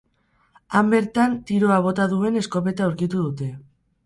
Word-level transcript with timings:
Han 0.79 0.87
bertan 0.93 1.35
tiroa 1.51 1.77
bota 1.89 2.09
duen 2.15 2.41
eskopeta 2.43 2.89
aurkitu 2.89 3.21
dute. 3.29 3.53